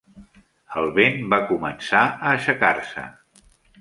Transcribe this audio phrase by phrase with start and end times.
[0.81, 3.05] El vent va començar a aixecar-se.